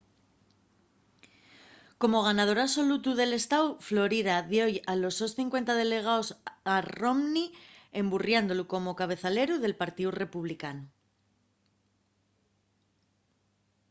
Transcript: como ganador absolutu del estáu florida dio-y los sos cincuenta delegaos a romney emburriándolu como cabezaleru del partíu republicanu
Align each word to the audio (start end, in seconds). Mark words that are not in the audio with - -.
como 2.01 2.25
ganador 2.27 2.59
absolutu 2.61 3.09
del 3.15 3.31
estáu 3.41 3.65
florida 3.89 4.35
dio-y 4.53 4.75
los 5.01 5.13
sos 5.19 5.31
cincuenta 5.39 5.73
delegaos 5.83 6.27
a 6.73 6.75
romney 6.99 7.47
emburriándolu 8.01 8.63
como 8.73 8.97
cabezaleru 9.01 9.55
del 9.59 9.79
partíu 9.81 10.09
republicanu 10.23 10.83